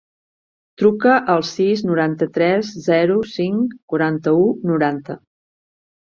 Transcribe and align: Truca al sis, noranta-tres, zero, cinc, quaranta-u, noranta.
Truca 0.81 1.17
al 1.33 1.43
sis, 1.49 1.83
noranta-tres, 1.89 2.71
zero, 2.85 3.17
cinc, 3.33 3.75
quaranta-u, 3.93 4.47
noranta. 4.71 5.19